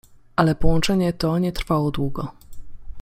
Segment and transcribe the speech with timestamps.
[0.35, 2.31] Ale połączenie to nie trwało długo.